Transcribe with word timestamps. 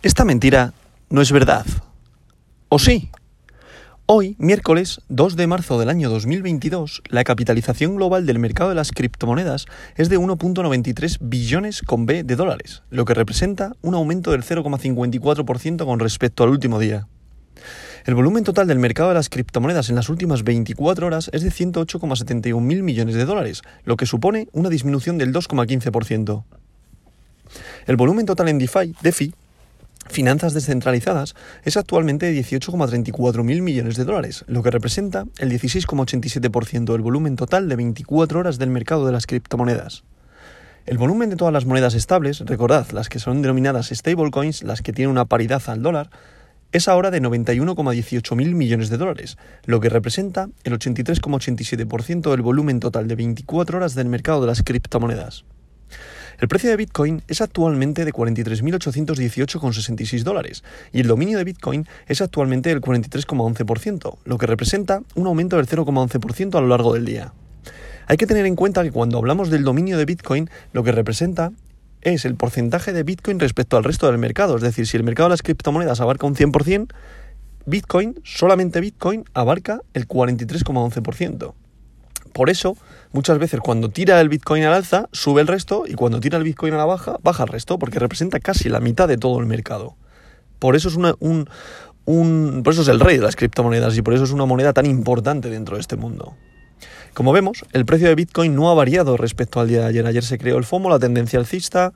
Esta 0.00 0.24
mentira 0.24 0.74
no 1.10 1.22
es 1.22 1.32
verdad. 1.32 1.66
¿O 2.68 2.78
sí? 2.78 3.10
Hoy, 4.06 4.36
miércoles 4.38 5.00
2 5.08 5.34
de 5.34 5.48
marzo 5.48 5.76
del 5.80 5.88
año 5.88 6.08
2022, 6.08 7.02
la 7.08 7.24
capitalización 7.24 7.96
global 7.96 8.24
del 8.24 8.38
mercado 8.38 8.68
de 8.68 8.76
las 8.76 8.92
criptomonedas 8.92 9.66
es 9.96 10.08
de 10.08 10.16
1.93 10.16 11.18
billones 11.20 11.82
con 11.82 12.06
B 12.06 12.22
de 12.22 12.36
dólares, 12.36 12.84
lo 12.90 13.04
que 13.04 13.14
representa 13.14 13.72
un 13.82 13.96
aumento 13.96 14.30
del 14.30 14.44
0,54% 14.44 15.84
con 15.84 15.98
respecto 15.98 16.44
al 16.44 16.50
último 16.50 16.78
día. 16.78 17.08
El 18.06 18.14
volumen 18.14 18.44
total 18.44 18.68
del 18.68 18.78
mercado 18.78 19.08
de 19.08 19.16
las 19.16 19.28
criptomonedas 19.28 19.88
en 19.88 19.96
las 19.96 20.08
últimas 20.08 20.44
24 20.44 21.08
horas 21.08 21.28
es 21.32 21.42
de 21.42 21.50
108,71 21.50 22.60
mil 22.60 22.84
millones 22.84 23.16
de 23.16 23.24
dólares, 23.24 23.62
lo 23.82 23.96
que 23.96 24.06
supone 24.06 24.46
una 24.52 24.68
disminución 24.68 25.18
del 25.18 25.32
2,15%. 25.32 26.44
El 27.86 27.96
volumen 27.96 28.26
total 28.26 28.48
en 28.48 28.58
DeFi, 28.58 28.94
DeFi 29.02 29.34
finanzas 30.08 30.54
descentralizadas 30.54 31.34
es 31.64 31.76
actualmente 31.76 32.26
de 32.26 32.40
18,34 32.40 33.44
mil 33.44 33.62
millones 33.62 33.96
de 33.96 34.04
dólares, 34.04 34.44
lo 34.46 34.62
que 34.62 34.70
representa 34.70 35.24
el 35.38 35.50
16,87% 35.50 36.92
del 36.92 37.02
volumen 37.02 37.36
total 37.36 37.68
de 37.68 37.76
24 37.76 38.40
horas 38.40 38.58
del 38.58 38.70
mercado 38.70 39.06
de 39.06 39.12
las 39.12 39.26
criptomonedas. 39.26 40.04
El 40.86 40.96
volumen 40.96 41.28
de 41.28 41.36
todas 41.36 41.52
las 41.52 41.66
monedas 41.66 41.94
estables, 41.94 42.40
recordad, 42.40 42.90
las 42.92 43.08
que 43.08 43.18
son 43.18 43.42
denominadas 43.42 43.88
stablecoins, 43.88 44.62
las 44.62 44.80
que 44.80 44.92
tienen 44.92 45.10
una 45.10 45.26
paridad 45.26 45.62
al 45.66 45.82
dólar, 45.82 46.08
es 46.72 46.88
ahora 46.88 47.10
de 47.10 47.22
91,18 47.22 48.36
mil 48.36 48.54
millones 48.54 48.90
de 48.90 48.96
dólares, 48.96 49.38
lo 49.64 49.80
que 49.80 49.88
representa 49.88 50.48
el 50.64 50.78
83,87% 50.78 52.30
del 52.30 52.42
volumen 52.42 52.80
total 52.80 53.08
de 53.08 53.16
24 53.16 53.78
horas 53.78 53.94
del 53.94 54.08
mercado 54.08 54.40
de 54.42 54.46
las 54.46 54.62
criptomonedas. 54.62 55.44
El 56.38 56.46
precio 56.46 56.70
de 56.70 56.76
Bitcoin 56.76 57.22
es 57.26 57.40
actualmente 57.40 58.04
de 58.04 58.12
43.818,66 58.12 60.22
dólares 60.22 60.62
y 60.92 61.00
el 61.00 61.08
dominio 61.08 61.36
de 61.36 61.42
Bitcoin 61.42 61.88
es 62.06 62.20
actualmente 62.20 62.68
del 62.68 62.80
43,11%, 62.80 64.18
lo 64.24 64.38
que 64.38 64.46
representa 64.46 65.02
un 65.16 65.26
aumento 65.26 65.56
del 65.56 65.66
0,11% 65.66 66.54
a 66.54 66.60
lo 66.60 66.68
largo 66.68 66.94
del 66.94 67.06
día. 67.06 67.32
Hay 68.06 68.18
que 68.18 68.28
tener 68.28 68.46
en 68.46 68.54
cuenta 68.54 68.84
que 68.84 68.92
cuando 68.92 69.18
hablamos 69.18 69.50
del 69.50 69.64
dominio 69.64 69.98
de 69.98 70.04
Bitcoin, 70.04 70.48
lo 70.72 70.84
que 70.84 70.92
representa 70.92 71.50
es 72.02 72.24
el 72.24 72.36
porcentaje 72.36 72.92
de 72.92 73.02
Bitcoin 73.02 73.40
respecto 73.40 73.76
al 73.76 73.82
resto 73.82 74.06
del 74.06 74.18
mercado. 74.18 74.54
Es 74.54 74.62
decir, 74.62 74.86
si 74.86 74.96
el 74.96 75.02
mercado 75.02 75.28
de 75.28 75.32
las 75.32 75.42
criptomonedas 75.42 76.00
abarca 76.00 76.28
un 76.28 76.36
100%, 76.36 76.92
Bitcoin, 77.66 78.14
solamente 78.22 78.80
Bitcoin, 78.80 79.24
abarca 79.34 79.82
el 79.92 80.06
43,11%. 80.06 81.54
Por 82.38 82.50
eso, 82.50 82.76
muchas 83.10 83.36
veces 83.40 83.58
cuando 83.58 83.88
tira 83.88 84.20
el 84.20 84.28
Bitcoin 84.28 84.62
al 84.62 84.72
alza, 84.72 85.08
sube 85.10 85.40
el 85.40 85.48
resto 85.48 85.86
y 85.88 85.94
cuando 85.94 86.20
tira 86.20 86.38
el 86.38 86.44
Bitcoin 86.44 86.72
a 86.72 86.76
la 86.76 86.84
baja, 86.84 87.16
baja 87.20 87.42
el 87.42 87.48
resto, 87.48 87.80
porque 87.80 87.98
representa 87.98 88.38
casi 88.38 88.68
la 88.68 88.78
mitad 88.78 89.08
de 89.08 89.16
todo 89.16 89.40
el 89.40 89.46
mercado. 89.46 89.96
Por 90.60 90.76
eso 90.76 90.88
es 90.88 90.94
un, 90.94 91.48
por 92.62 92.72
eso 92.72 92.82
es 92.82 92.86
el 92.86 93.00
rey 93.00 93.16
de 93.16 93.24
las 93.24 93.34
criptomonedas 93.34 93.98
y 93.98 94.02
por 94.02 94.14
eso 94.14 94.22
es 94.22 94.30
una 94.30 94.44
moneda 94.44 94.72
tan 94.72 94.86
importante 94.86 95.50
dentro 95.50 95.74
de 95.74 95.80
este 95.80 95.96
mundo. 95.96 96.36
Como 97.12 97.32
vemos, 97.32 97.64
el 97.72 97.84
precio 97.84 98.06
de 98.06 98.14
Bitcoin 98.14 98.54
no 98.54 98.70
ha 98.70 98.74
variado 98.74 99.16
respecto 99.16 99.58
al 99.58 99.66
día 99.66 99.80
de 99.80 99.86
ayer. 99.86 100.06
Ayer 100.06 100.22
se 100.22 100.38
creó 100.38 100.58
el 100.58 100.64
FOMO, 100.64 100.90
la 100.90 101.00
tendencia 101.00 101.40
alcista, 101.40 101.92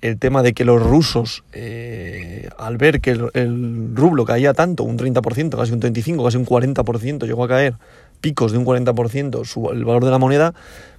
el 0.00 0.18
tema 0.18 0.42
de 0.42 0.54
que 0.54 0.64
los 0.64 0.82
rusos, 0.82 1.44
eh, 1.52 2.48
al 2.56 2.78
ver 2.78 3.02
que 3.02 3.10
el, 3.10 3.28
el, 3.34 3.94
rublo 3.94 4.24
caía 4.24 4.54
tanto, 4.54 4.84
un 4.84 4.96
30%, 4.96 5.54
casi 5.54 5.72
un 5.72 5.82
35%, 5.82 6.24
casi 6.24 6.38
un 6.38 6.46
40%, 6.46 7.26
llegó 7.26 7.44
a 7.44 7.48
caer 7.48 7.74
picos 8.22 8.52
de 8.52 8.58
un 8.58 8.64
40% 8.64 9.72
el 9.72 9.84
valor 9.84 10.04
de 10.04 10.10
la 10.10 10.18
moneda, 10.18 10.54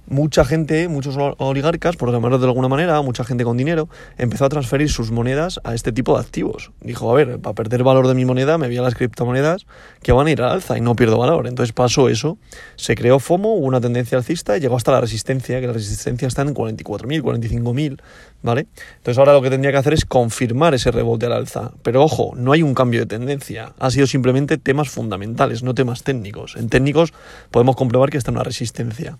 mucha 0.06 0.44
gente, 0.44 0.88
muchos 0.88 1.16
oligarcas, 1.38 1.96
por 1.96 2.10
llamarlo 2.12 2.38
de 2.38 2.46
alguna 2.46 2.68
manera, 2.68 3.00
mucha 3.02 3.24
gente 3.24 3.44
con 3.44 3.56
dinero, 3.56 3.88
empezó 4.18 4.44
a 4.44 4.48
transferir 4.48 4.90
sus 4.90 5.10
monedas 5.10 5.60
a 5.64 5.74
este 5.74 5.92
tipo 5.92 6.14
de 6.14 6.20
activos. 6.20 6.72
Dijo, 6.80 7.10
a 7.10 7.14
ver, 7.14 7.38
para 7.40 7.54
perder 7.54 7.82
valor 7.82 8.08
de 8.08 8.14
mi 8.14 8.24
moneda 8.24 8.58
me 8.58 8.66
voy 8.66 8.76
a 8.76 8.82
las 8.82 8.94
criptomonedas 8.94 9.66
que 10.02 10.12
van 10.12 10.26
a 10.26 10.30
ir 10.30 10.42
al 10.42 10.50
alza 10.50 10.76
y 10.76 10.80
no 10.80 10.94
pierdo 10.96 11.18
valor. 11.18 11.46
Entonces 11.46 11.72
pasó 11.72 12.08
eso, 12.08 12.38
se 12.76 12.94
creó 12.94 13.18
FOMO, 13.18 13.54
hubo 13.54 13.66
una 13.66 13.80
tendencia 13.80 14.18
alcista 14.18 14.56
y 14.56 14.60
llegó 14.60 14.76
hasta 14.76 14.92
la 14.92 15.00
resistencia, 15.00 15.60
que 15.60 15.66
la 15.66 15.72
resistencia 15.72 16.28
está 16.28 16.42
en 16.42 16.54
44.000, 16.54 17.22
45.000, 17.22 18.00
¿vale? 18.42 18.66
Entonces 18.96 19.18
ahora 19.18 19.32
lo 19.32 19.42
que 19.42 19.50
tendría 19.50 19.72
que 19.72 19.78
hacer 19.78 19.94
es 19.94 20.04
confirmar 20.04 20.74
ese 20.74 20.90
rebote 20.90 21.26
al 21.26 21.32
alza. 21.32 21.72
Pero 21.82 22.02
ojo, 22.02 22.32
no 22.36 22.52
hay 22.52 22.62
un 22.62 22.74
cambio 22.74 23.00
de 23.00 23.06
tendencia, 23.06 23.72
ha 23.78 23.90
sido 23.90 24.06
simplemente 24.06 24.58
temas 24.58 24.88
fundamentales, 24.88 25.62
no 25.62 25.74
temas 25.74 26.02
técnicos. 26.02 26.56
En 26.56 26.68
técnicos 26.68 27.12
podemos 27.50 27.76
comprobar 27.76 28.10
que 28.10 28.18
está 28.18 28.30
en 28.30 28.36
una 28.36 28.44
resistencia. 28.44 29.18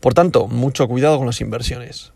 Por 0.00 0.14
tanto, 0.14 0.46
mucho 0.48 0.88
cuidado 0.88 1.18
con 1.18 1.26
las 1.26 1.40
inversiones. 1.40 2.12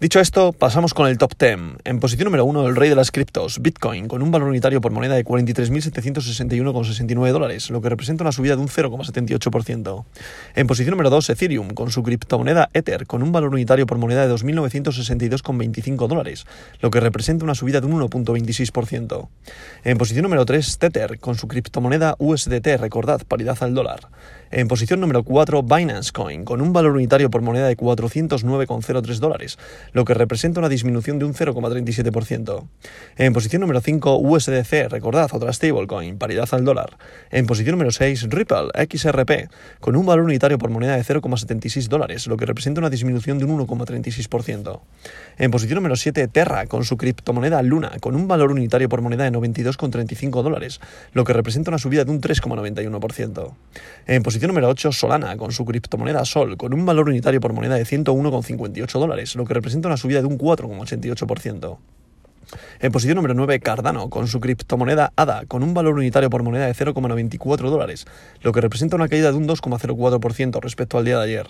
Dicho 0.00 0.20
esto, 0.20 0.52
pasamos 0.52 0.94
con 0.94 1.08
el 1.08 1.18
top 1.18 1.32
10. 1.36 1.58
En 1.82 1.98
posición 1.98 2.26
número 2.26 2.44
1, 2.44 2.68
el 2.68 2.76
rey 2.76 2.88
de 2.88 2.94
las 2.94 3.10
criptos, 3.10 3.60
Bitcoin, 3.60 4.06
con 4.06 4.22
un 4.22 4.30
valor 4.30 4.46
unitario 4.46 4.80
por 4.80 4.92
moneda 4.92 5.16
de 5.16 5.24
43.761,69 5.24 7.32
dólares, 7.32 7.68
lo 7.70 7.80
que 7.80 7.88
representa 7.88 8.22
una 8.22 8.30
subida 8.30 8.54
de 8.54 8.62
un 8.62 8.68
0,78%. 8.68 10.04
En 10.54 10.68
posición 10.68 10.92
número 10.92 11.10
2, 11.10 11.30
Ethereum, 11.30 11.70
con 11.70 11.90
su 11.90 12.04
criptomoneda 12.04 12.70
Ether, 12.74 13.08
con 13.08 13.24
un 13.24 13.32
valor 13.32 13.52
unitario 13.52 13.86
por 13.86 13.98
moneda 13.98 14.24
de 14.24 14.32
2.962,25 14.32 16.06
dólares, 16.06 16.46
lo 16.80 16.92
que 16.92 17.00
representa 17.00 17.42
una 17.42 17.56
subida 17.56 17.80
de 17.80 17.88
un 17.88 18.00
1,26%. 18.00 19.28
En 19.82 19.98
posición 19.98 20.22
número 20.22 20.46
3, 20.46 20.78
Tether, 20.78 21.18
con 21.18 21.34
su 21.34 21.48
criptomoneda 21.48 22.14
USDT, 22.20 22.68
recordad, 22.78 23.22
paridad 23.26 23.58
al 23.62 23.74
dólar. 23.74 24.06
En 24.50 24.66
posición 24.66 25.00
número 25.00 25.24
4, 25.24 25.62
Binance 25.62 26.10
Coin, 26.10 26.42
con 26.44 26.62
un 26.62 26.72
valor 26.72 26.92
unitario 26.92 27.30
por 27.30 27.42
moneda 27.42 27.66
de 27.66 27.76
409,03 27.76 29.18
dólares, 29.18 29.58
lo 29.92 30.04
que 30.04 30.14
representa 30.14 30.60
una 30.60 30.68
disminución 30.68 31.18
de 31.18 31.24
un 31.24 31.34
0,37%. 31.34 32.66
En 33.16 33.32
posición 33.32 33.60
número 33.60 33.80
5, 33.80 34.18
USDC, 34.18 34.88
recordad, 34.90 35.30
otra 35.32 35.52
stablecoin, 35.52 36.18
paridad 36.18 36.48
al 36.52 36.64
dólar. 36.64 36.96
En 37.30 37.46
posición 37.46 37.72
número 37.72 37.90
6, 37.90 38.28
Ripple 38.30 38.68
XRP, 38.90 39.50
con 39.80 39.96
un 39.96 40.06
valor 40.06 40.24
unitario 40.24 40.58
por 40.58 40.70
moneda 40.70 40.96
de 40.96 41.02
0,76 41.02 41.88
dólares, 41.88 42.26
lo 42.26 42.36
que 42.36 42.46
representa 42.46 42.80
una 42.80 42.90
disminución 42.90 43.38
de 43.38 43.44
un 43.44 43.58
1,36%. 43.58 44.80
En 45.38 45.50
posición 45.50 45.76
número 45.76 45.96
7, 45.96 46.28
Terra, 46.28 46.66
con 46.66 46.84
su 46.84 46.96
criptomoneda 46.96 47.62
Luna, 47.62 47.92
con 48.00 48.16
un 48.16 48.28
valor 48.28 48.50
unitario 48.50 48.88
por 48.88 49.00
moneda 49.00 49.24
de 49.24 49.32
92,35 49.32 50.42
dólares, 50.42 50.80
lo 51.12 51.24
que 51.24 51.32
representa 51.32 51.70
una 51.70 51.78
subida 51.78 52.04
de 52.04 52.10
un 52.10 52.20
3,91%. 52.20 53.52
En 54.06 54.22
posición 54.22 54.48
número 54.48 54.68
8, 54.68 54.92
Solana, 54.92 55.36
con 55.36 55.52
su 55.52 55.64
criptomoneda 55.64 56.24
Sol, 56.24 56.56
con 56.56 56.74
un 56.74 56.84
valor 56.84 57.08
unitario 57.08 57.40
por 57.40 57.52
moneda 57.52 57.76
de 57.76 57.84
101,58 57.84 58.98
dólares, 58.98 59.36
lo 59.36 59.44
que 59.44 59.54
representa 59.54 59.77
una 59.86 59.96
subida 59.96 60.20
de 60.20 60.26
un 60.26 60.36
4,88%. 60.38 61.78
En 62.80 62.92
posición 62.92 63.16
número 63.16 63.34
9, 63.34 63.60
Cardano, 63.60 64.08
con 64.08 64.26
su 64.26 64.40
criptomoneda 64.40 65.12
ADA, 65.16 65.44
con 65.46 65.62
un 65.62 65.74
valor 65.74 65.94
unitario 65.94 66.30
por 66.30 66.42
moneda 66.42 66.66
de 66.66 66.74
0,94 66.74 67.70
dólares, 67.70 68.06
lo 68.42 68.52
que 68.52 68.60
representa 68.60 68.96
una 68.96 69.08
caída 69.08 69.30
de 69.30 69.36
un 69.36 69.46
2,04% 69.46 70.60
respecto 70.60 70.98
al 70.98 71.04
día 71.04 71.18
de 71.18 71.24
ayer. 71.24 71.46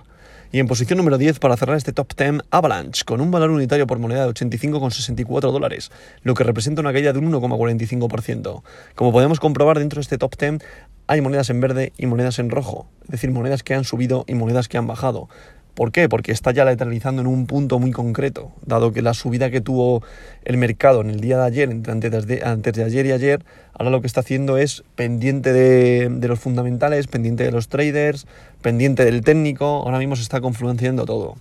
Y 0.51 0.61
en 0.61 0.67
posición 0.67 0.97
número 0.97 1.19
10, 1.19 1.41
para 1.41 1.57
cerrar 1.57 1.77
este 1.77 1.93
top 1.93 2.15
10, 2.17 2.41
Avalanche, 2.51 3.05
con 3.05 3.21
un 3.21 3.31
valor 3.31 3.51
unitario 3.51 3.87
por 3.87 3.99
moneda 3.99 4.25
de 4.25 4.33
85,64 4.33 5.53
dólares, 5.53 5.91
lo 6.23 6.35
que 6.35 6.43
representa 6.43 6.81
una 6.81 6.93
caída 6.93 7.13
de 7.13 7.19
un 7.19 7.31
1,45%. 7.31 8.63
Como 8.95 9.13
podemos 9.13 9.41
comprobar 9.41 9.79
dentro 9.79 9.99
de 9.99 10.03
este 10.03 10.17
top 10.17 10.37
10, 10.39 10.65
hay 11.07 11.21
monedas 11.21 11.51
en 11.51 11.61
verde 11.61 11.93
y 11.99 12.07
monedas 12.07 12.39
en 12.39 12.51
rojo, 12.51 12.89
es 13.05 13.11
decir, 13.11 13.31
monedas 13.31 13.63
que 13.63 13.75
han 13.75 13.85
subido 13.85 14.25
y 14.27 14.35
monedas 14.35 14.69
que 14.69 14.79
han 14.79 14.87
bajado. 14.87 15.29
¿Por 15.79 15.93
qué? 15.93 16.09
Porque 16.09 16.33
está 16.33 16.51
ya 16.51 16.65
lateralizando 16.65 17.23
en 17.23 17.29
un 17.29 17.47
punto 17.47 17.79
muy 17.79 17.93
concreto, 17.93 18.51
dado 18.67 18.93
que 18.93 19.01
la 19.01 19.15
subida 19.15 19.49
que 19.49 19.61
tuvo 19.61 20.03
el 20.45 20.57
mercado 20.57 21.03
en 21.03 21.09
el 21.09 21.21
día 21.21 21.39
de 21.39 21.45
ayer, 21.45 21.71
antes 21.71 22.27
de, 22.27 22.43
antes 22.45 22.75
de 22.75 22.83
ayer 22.83 23.07
y 23.07 23.13
ayer, 23.13 23.45
ahora 23.75 23.91
lo 23.91 24.01
que 24.01 24.09
está 24.09 24.19
haciendo 24.19 24.59
es 24.59 24.83
pendiente 24.97 25.53
de, 25.53 26.11
los 26.27 26.41
fundamentales, 26.41 27.07
pendiente 27.07 27.45
de 27.45 27.53
los 27.53 27.69
traders, 27.69 28.27
pendiente 28.61 29.05
del 29.05 29.21
técnico, 29.21 29.67
ahora 29.67 30.01
mismo 30.01 30.17
se 30.17 30.23
está 30.23 30.41
confluenciando 30.41 31.05
todo. 31.05 31.37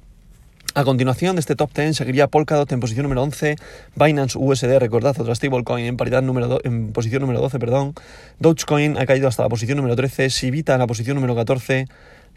A 0.76 0.84
continuación 0.84 1.36
de 1.36 1.40
este 1.40 1.56
top 1.56 1.74
10 1.74 1.98
seguiría 1.98 2.28
Polkadot 2.28 2.72
en 2.72 2.80
posición 2.80 3.06
número 3.06 3.24
11, 3.24 3.56
Binance 3.96 4.38
USD, 4.38 4.78
recordad, 4.78 5.20
otra 5.20 5.34
stablecoin 5.34 5.86
en, 5.86 5.98
paridad 5.98 6.22
número 6.22 6.60
en 6.64 6.94
posición 6.94 7.22
número 7.22 7.42
12, 7.42 7.58
perdón, 7.58 7.96
Dogecoin 8.38 9.00
ha 9.00 9.08
caído 9.08 9.28
hasta 9.28 9.42
la 9.42 9.50
posición 9.50 9.78
número 9.78 9.96
13, 9.96 10.30
Sivita 10.30 10.74
en 10.74 10.80
la 10.80 10.86
posición 10.86 11.16
número 11.16 11.34
14, 11.36 11.88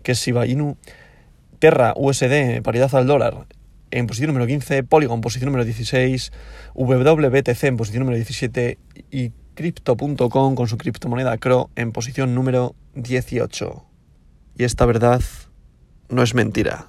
que 0.02 0.12
es 0.12 0.18
Shiba 0.18 0.46
Inu, 0.46 0.78
Terra 1.60 1.92
USD, 1.94 2.62
paridad 2.62 2.94
al 2.94 3.06
dólar, 3.06 3.46
en 3.90 4.06
posición 4.06 4.28
número 4.28 4.46
15, 4.46 4.82
Polygon 4.82 5.20
posición 5.20 5.46
número 5.46 5.64
16, 5.64 6.32
WBTC 6.74 7.64
en 7.64 7.76
posición 7.76 8.00
número 8.00 8.16
17 8.16 8.78
y 9.10 9.32
Crypto.com 9.54 10.54
con 10.54 10.68
su 10.68 10.78
criptomoneda 10.78 11.36
CRO 11.36 11.70
en 11.76 11.92
posición 11.92 12.34
número 12.34 12.74
18. 12.94 13.84
Y 14.56 14.64
esta 14.64 14.86
verdad 14.86 15.20
no 16.08 16.22
es 16.22 16.34
mentira. 16.34 16.86